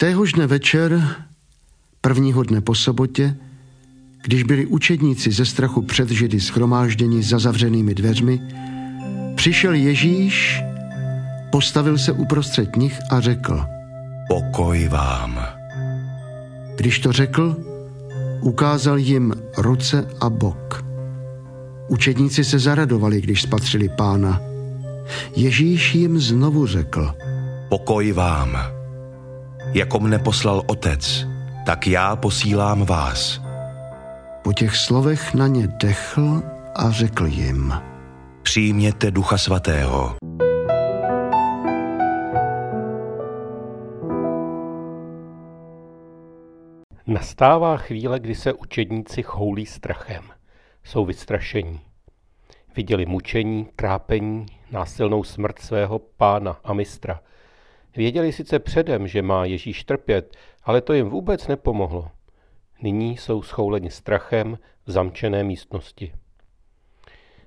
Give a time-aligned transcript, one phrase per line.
[0.00, 1.16] Téhož dne večer,
[2.00, 3.36] prvního dne po sobotě,
[4.22, 8.40] když byli učedníci ze strachu před Židy schromážděni za zavřenými dveřmi,
[9.34, 10.62] přišel Ježíš,
[11.52, 13.64] postavil se uprostřed nich a řekl
[14.28, 15.40] Pokoj vám.
[16.76, 17.56] Když to řekl,
[18.40, 20.84] ukázal jim ruce a bok.
[21.88, 24.40] Učedníci se zaradovali, když spatřili pána.
[25.36, 27.14] Ježíš jim znovu řekl
[27.68, 28.77] Pokoj vám.
[29.74, 31.26] Jako mne poslal otec,
[31.66, 33.40] tak já posílám vás.
[34.42, 36.42] Po těch slovech na ně dechl
[36.74, 37.74] a řekl jim
[38.42, 40.16] Přijměte ducha svatého.
[47.06, 50.24] Nastává chvíle, kdy se učedníci choulí strachem.
[50.84, 51.80] Jsou vystrašení.
[52.76, 57.20] Viděli mučení, trápení, násilnou smrt svého pána a mistra.
[57.98, 62.10] Věděli sice předem, že má Ježíš trpět, ale to jim vůbec nepomohlo.
[62.82, 66.12] Nyní jsou schouleni strachem v zamčené místnosti.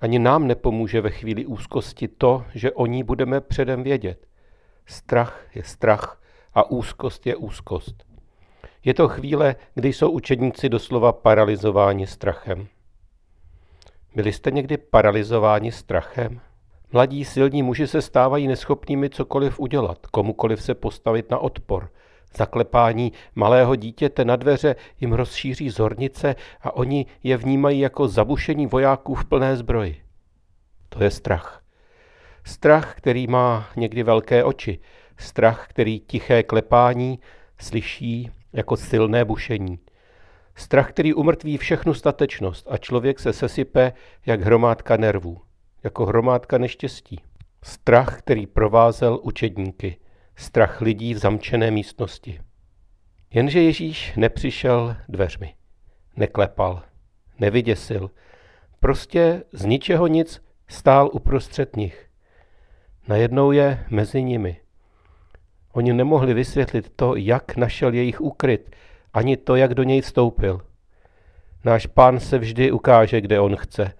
[0.00, 4.26] Ani nám nepomůže ve chvíli úzkosti to, že o ní budeme předem vědět.
[4.86, 6.22] Strach je strach
[6.54, 8.04] a úzkost je úzkost.
[8.84, 12.66] Je to chvíle, kdy jsou učedníci doslova paralizováni strachem.
[14.14, 16.40] Byli jste někdy paralizováni strachem?
[16.96, 21.90] Mladí silní muži se stávají neschopnými cokoliv udělat, komukoliv se postavit na odpor.
[22.36, 29.14] Zaklepání malého dítěte na dveře jim rozšíří zornice a oni je vnímají jako zabušení vojáků
[29.14, 30.02] v plné zbroji.
[30.88, 31.62] To je strach.
[32.44, 34.78] Strach, který má někdy velké oči.
[35.16, 37.18] Strach, který tiché klepání
[37.58, 39.78] slyší jako silné bušení.
[40.54, 43.92] Strach, který umrtví všechnu statečnost a člověk se sesype
[44.26, 45.45] jak hromádka nervů,
[45.84, 47.20] jako hromádka neštěstí.
[47.62, 49.96] Strach, který provázel učedníky.
[50.36, 52.40] Strach lidí v zamčené místnosti.
[53.34, 55.54] Jenže Ježíš nepřišel dveřmi.
[56.16, 56.82] Neklepal,
[57.38, 58.10] nevyděsil.
[58.80, 62.06] Prostě z ničeho nic stál uprostřed nich.
[63.08, 64.60] Najednou je mezi nimi.
[65.72, 68.76] Oni nemohli vysvětlit to, jak našel jejich úkryt,
[69.12, 70.60] ani to, jak do něj vstoupil.
[71.64, 73.92] Náš pán se vždy ukáže, kde on chce.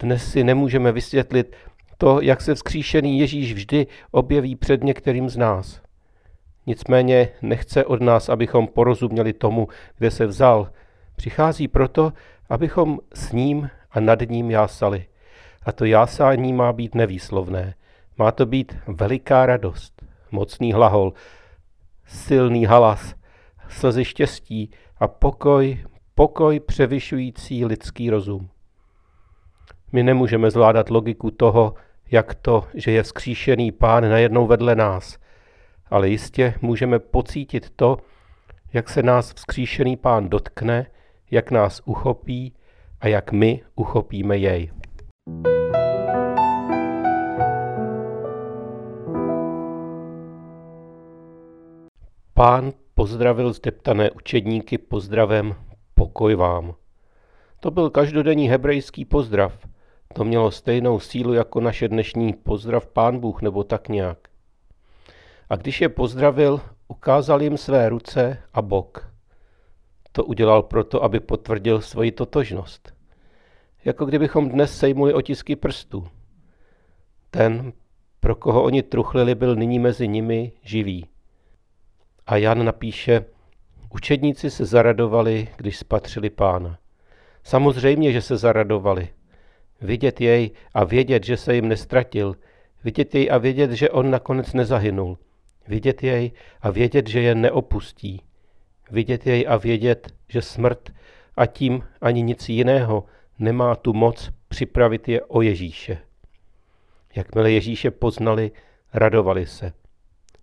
[0.00, 1.56] Dnes si nemůžeme vysvětlit
[1.98, 5.80] to, jak se vzkříšený Ježíš vždy objeví před některým z nás.
[6.66, 10.70] Nicméně nechce od nás, abychom porozuměli tomu, kde se vzal.
[11.16, 12.12] Přichází proto,
[12.48, 15.06] abychom s ním a nad ním jásali.
[15.62, 17.74] A to jásání má být nevýslovné.
[18.18, 21.12] Má to být veliká radost, mocný hlahol,
[22.06, 23.14] silný halas,
[23.68, 24.70] slzy štěstí
[25.00, 25.84] a pokoj,
[26.14, 28.48] pokoj převyšující lidský rozum.
[29.92, 31.74] My nemůžeme zvládat logiku toho,
[32.10, 35.18] jak to, že je vzkříšený pán najednou vedle nás,
[35.90, 37.98] ale jistě můžeme pocítit to,
[38.72, 40.86] jak se nás vzkříšený pán dotkne,
[41.30, 42.54] jak nás uchopí
[43.00, 44.70] a jak my uchopíme jej.
[52.34, 55.54] Pán pozdravil zdeptané učedníky pozdravem
[55.94, 56.74] pokoj vám.
[57.60, 59.77] To byl každodenní hebrejský pozdrav.
[60.14, 64.18] To mělo stejnou sílu jako naše dnešní pozdrav pán Bůh nebo tak nějak.
[65.48, 69.12] A když je pozdravil, ukázal jim své ruce a bok.
[70.12, 72.94] To udělal proto, aby potvrdil svoji totožnost.
[73.84, 76.08] Jako kdybychom dnes sejmuli otisky prstů.
[77.30, 77.72] Ten,
[78.20, 81.06] pro koho oni truchlili, byl nyní mezi nimi živý.
[82.26, 83.24] A Jan napíše,
[83.90, 86.78] učedníci se zaradovali, když spatřili pána.
[87.42, 89.08] Samozřejmě, že se zaradovali.
[89.80, 92.36] Vidět jej a vědět, že se jim nestratil.
[92.84, 95.18] Vidět jej a vědět, že on nakonec nezahynul.
[95.68, 98.22] Vidět jej a vědět, že je neopustí.
[98.90, 100.90] Vidět jej a vědět, že smrt
[101.36, 103.04] a tím ani nic jiného
[103.38, 105.98] nemá tu moc připravit je o Ježíše.
[107.16, 108.50] Jakmile Ježíše poznali,
[108.92, 109.72] radovali se.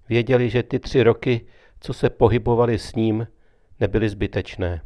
[0.10, 1.42] Věděli, že ty tři roky
[1.80, 3.28] co se pohybovali s ním,
[3.80, 4.82] nebyly zbytečné.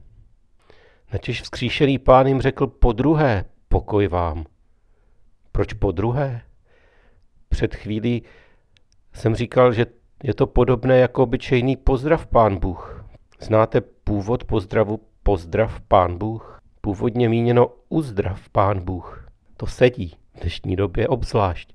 [1.13, 3.45] Načež vzkříšený pán jim řekl po druhé,
[3.79, 4.45] pokoj vám.
[5.51, 6.41] Proč po druhé?
[7.49, 8.23] Před chvílí
[9.13, 9.85] jsem říkal, že
[10.23, 13.05] je to podobné jako obyčejný pozdrav pán Bůh.
[13.39, 16.61] Znáte původ pozdravu pozdrav pán Bůh?
[16.81, 19.27] Původně míněno uzdrav pán Bůh.
[19.57, 21.73] To sedí v dnešní době obzvlášť.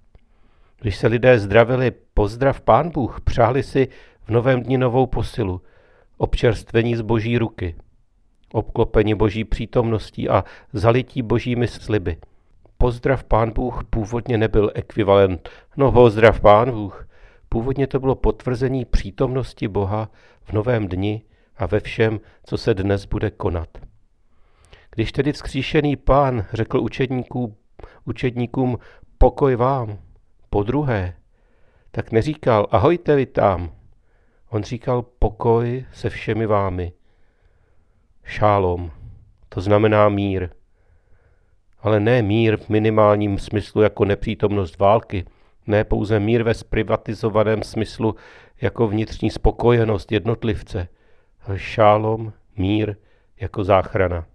[0.81, 3.89] Když se lidé zdravili pozdrav pán Bůh, přáli si
[4.23, 5.63] v novém dni novou posilu,
[6.19, 7.75] občerstvení z boží ruky,
[8.55, 12.17] obklopení boží přítomností a zalití božími sliby.
[12.79, 17.09] Pozdrav pán Bůh původně nebyl ekvivalent, no pozdrav pán Bůh.
[17.49, 20.11] Původně to bylo potvrzení přítomnosti Boha
[20.43, 21.23] v novém dni
[21.57, 23.69] a ve všem, co se dnes bude konat.
[24.91, 27.57] Když tedy vzkříšený pán řekl učedníků,
[28.05, 28.79] učedníkům
[29.19, 29.99] pokoj vám,
[30.51, 31.15] po druhé,
[31.91, 33.73] tak neříkal ahojte vy tam.
[34.51, 36.93] On říkal pokoj se všemi vámi.
[38.25, 38.91] Šálom,
[39.49, 40.49] to znamená mír.
[41.81, 45.25] Ale ne mír v minimálním smyslu jako nepřítomnost války,
[45.67, 48.15] ne pouze mír ve zprivatizovaném smyslu
[48.61, 50.89] jako vnitřní spokojenost jednotlivce,
[51.47, 52.97] ale šálom, mír
[53.41, 54.27] jako záchrana.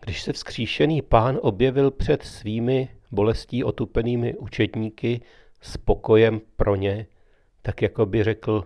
[0.00, 5.20] Když se vzkříšený pán objevil před svými bolestí otupenými učedníky
[5.60, 7.06] s pokojem pro ně,
[7.62, 8.64] tak jako by řekl,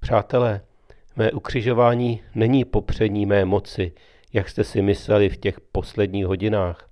[0.00, 0.60] přátelé,
[1.16, 3.92] mé ukřižování není popřední mé moci,
[4.32, 6.88] jak jste si mysleli v těch posledních hodinách.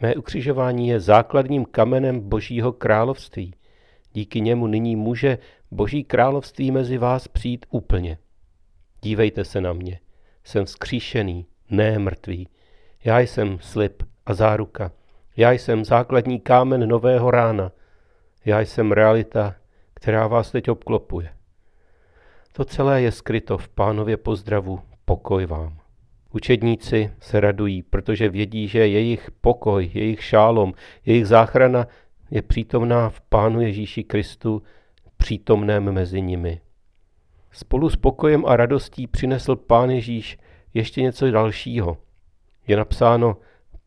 [0.00, 3.54] Mé ukřižování je základním kamenem Božího království.
[4.12, 5.38] Díky němu nyní může
[5.70, 8.18] Boží království mezi vás přijít úplně.
[9.02, 10.00] Dívejte se na mě.
[10.44, 12.48] Jsem vzkříšený, ne mrtvý.
[13.04, 14.92] Já jsem slib a záruka.
[15.36, 17.72] Já jsem základní kámen nového rána.
[18.44, 19.54] Já jsem realita,
[19.94, 21.30] která vás teď obklopuje.
[22.52, 25.78] To celé je skryto v pánově pozdravu pokoj vám.
[26.32, 30.72] Učedníci se radují, protože vědí, že jejich pokoj, jejich šálom,
[31.06, 31.86] jejich záchrana
[32.30, 34.62] je přítomná v Pánu Ježíši Kristu,
[35.16, 36.60] přítomném mezi nimi.
[37.50, 40.38] Spolu s pokojem a radostí přinesl Pán Ježíš
[40.74, 41.96] ještě něco dalšího.
[42.66, 43.36] Je napsáno,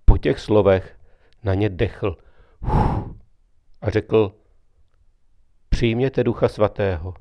[0.05, 0.97] po těch slovech
[1.43, 2.17] na ně dechl
[3.81, 4.35] a řekl,
[5.77, 7.13] přijměte ducha svatého.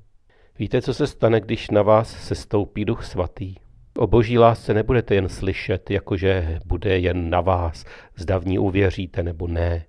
[0.59, 3.55] Víte, co se stane, když na vás se stoupí duch svatý?
[3.99, 9.23] O boží lásce nebudete jen slyšet, jakože bude jen na vás, zda v ní uvěříte
[9.23, 9.85] nebo ne.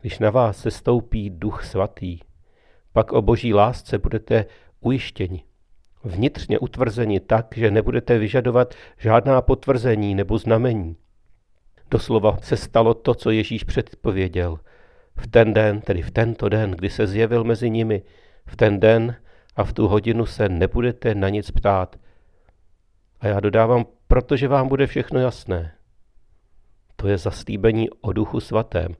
[0.00, 2.18] Když na vás se stoupí duch svatý,
[2.92, 4.46] pak o boží lásce budete
[4.80, 5.44] ujištěni,
[6.04, 10.96] vnitřně utvrzeni tak, že nebudete vyžadovat žádná potvrzení nebo znamení.
[11.90, 14.58] Doslova se stalo to, co Ježíš předpověděl.
[15.16, 18.02] V ten den, tedy v tento den, kdy se zjevil mezi nimi,
[18.46, 19.16] v ten den
[19.56, 21.96] a v tu hodinu se nebudete na nic ptát,
[23.20, 25.74] a já dodávám, protože vám bude všechno jasné.
[26.96, 28.94] To je zaslíbení o duchu svatém,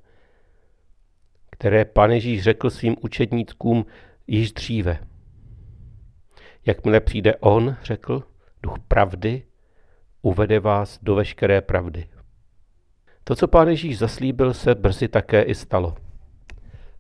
[1.51, 3.87] které pan Ježíš řekl svým učedníkům
[4.27, 4.99] již dříve.
[6.67, 8.23] Jakmile přijde on, řekl,
[8.63, 9.43] duch pravdy,
[10.23, 12.09] uvede vás do veškeré pravdy.
[13.25, 15.97] To, co pán Ježíš zaslíbil, se brzy také i stalo.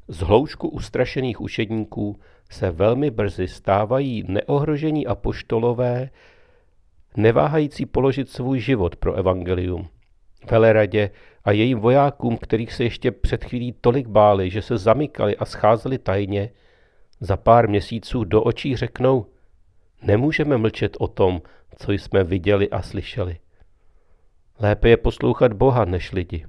[0.08, 2.20] Z hloušku ustrašených učedníků
[2.50, 6.10] se velmi brzy stávají neohrožení apoštolové,
[7.16, 9.88] neváhající položit svůj život pro evangelium.
[10.50, 11.10] Veleradě
[11.44, 15.98] a jejím vojákům, kterých se ještě před chvílí tolik báli, že se zamykali a scházeli
[15.98, 16.50] tajně,
[17.20, 19.26] za pár měsíců do očí řeknou,
[20.02, 21.42] nemůžeme mlčet o tom,
[21.76, 23.38] co jsme viděli a slyšeli.
[24.60, 26.46] Lépe je poslouchat Boha než lidi.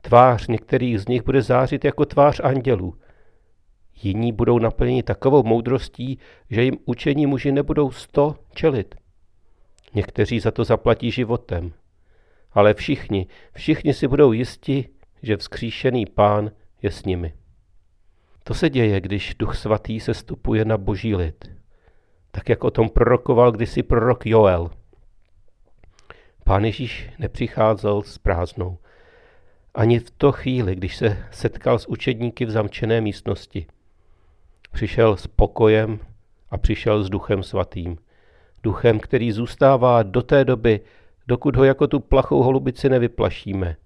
[0.00, 2.94] Tvář některých z nich bude zářit jako tvář andělů.
[4.02, 6.18] Jiní budou naplněni takovou moudrostí,
[6.50, 8.94] že jim učení muži nebudou sto čelit.
[9.94, 11.72] Někteří za to zaplatí životem.
[12.52, 14.88] Ale všichni, všichni si budou jisti,
[15.22, 16.50] že vzkříšený pán
[16.82, 17.34] je s nimi.
[18.44, 21.50] To se děje, když duch svatý se stupuje na boží lid.
[22.30, 24.70] Tak jak o tom prorokoval kdysi prorok Joel.
[26.44, 28.78] Pán Ježíš nepřicházel s prázdnou.
[29.74, 33.66] Ani v to chvíli, když se setkal s učedníky v zamčené místnosti.
[34.72, 35.98] Přišel s pokojem
[36.50, 37.96] a přišel s duchem svatým–
[38.62, 40.80] duchem, který zůstává do té doby,
[41.28, 43.76] dokud ho jako tu plachou holubici nevyplašíme.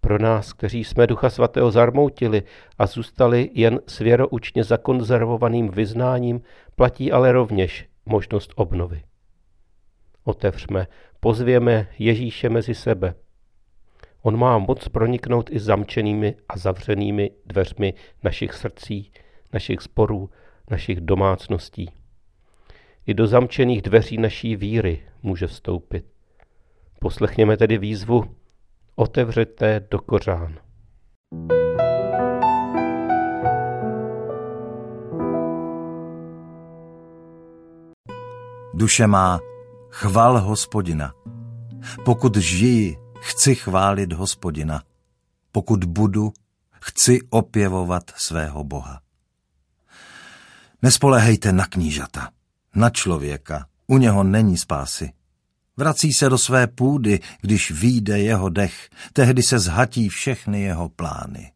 [0.00, 2.42] Pro nás, kteří jsme Ducha Svatého zarmoutili
[2.78, 6.40] a zůstali jen svěroučně zakonzervovaným vyznáním,
[6.76, 9.02] platí ale rovněž možnost obnovy.
[10.24, 10.86] Otevřme,
[11.20, 13.14] pozvěme Ježíše mezi sebe.
[14.22, 19.12] On má moc proniknout i zamčenými a zavřenými dveřmi našich srdcí,
[19.52, 20.30] našich sporů,
[20.70, 21.90] našich domácností.
[23.06, 26.04] I do zamčených dveří naší víry může vstoupit.
[27.00, 28.24] Poslechněme tedy výzvu
[28.96, 30.58] Otevřete do kořán.
[38.74, 39.40] Duše má,
[39.90, 41.12] chval hospodina.
[42.04, 44.82] Pokud žiji, chci chválit hospodina.
[45.52, 46.32] Pokud budu,
[46.80, 49.00] chci opěvovat svého Boha.
[50.82, 52.28] Nespolehejte na knížata
[52.74, 55.12] na člověka, u něho není spásy.
[55.76, 61.52] Vrací se do své půdy, když výjde jeho dech, tehdy se zhatí všechny jeho plány.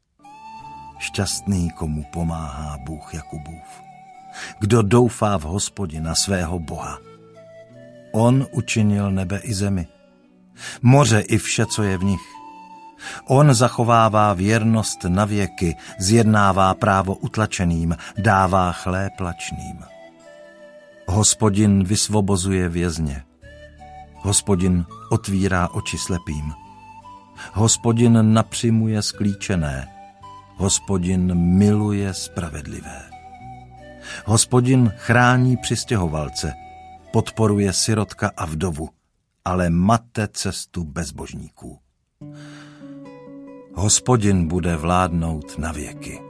[0.98, 3.82] Šťastný, komu pomáhá Bůh Jakubův.
[4.60, 6.98] Kdo doufá v hospodina svého Boha.
[8.12, 9.86] On učinil nebe i zemi.
[10.82, 12.20] Moře i vše, co je v nich.
[13.28, 19.78] On zachovává věrnost na věky, zjednává právo utlačeným, dává chléb lačným.
[21.08, 23.22] Hospodin vysvobozuje vězně.
[24.14, 26.52] Hospodin otvírá oči slepým.
[27.52, 29.88] Hospodin napřimuje sklíčené.
[30.56, 33.02] Hospodin miluje spravedlivé.
[34.24, 36.52] Hospodin chrání přistěhovalce,
[37.12, 38.88] podporuje sirotka a vdovu,
[39.46, 41.78] ale mate cestu bezbožníků.
[43.74, 46.20] Hospodin bude vládnout na věky.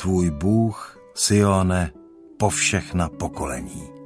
[0.00, 1.92] Tvůj Bůh, Sione,
[2.38, 3.99] po všechna pokolení.